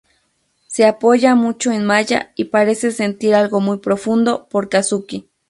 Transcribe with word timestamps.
Se 0.65 0.85
apoya 0.87 1.35
mucho 1.35 1.71
en 1.71 1.85
Maya 1.85 2.31
y 2.35 2.45
parece 2.45 2.89
sentir 2.89 3.35
algo 3.35 3.59
muy 3.61 3.77
profundo 3.77 4.47
por 4.49 4.67
Kazuki. 4.67 5.29